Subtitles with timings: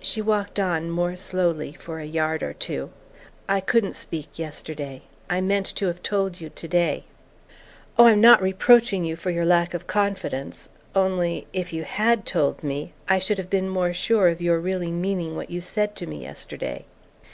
[0.00, 2.88] She walked on, more slowly, for a yard or two.
[3.46, 5.02] "I couldn't speak yesterday.
[5.28, 7.04] I meant to have told you today."
[7.98, 10.70] "Oh, I'm not reproaching you for your lack of confidence.
[10.94, 14.90] Only, if you HAD told me, I should have been more sure of your really
[14.90, 16.86] meaning what you said to me yesterday."